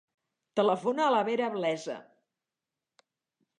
[0.59, 1.99] Telefona a la Vera Blesa.